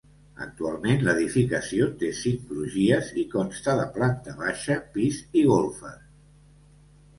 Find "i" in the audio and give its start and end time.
3.25-3.27, 5.43-5.47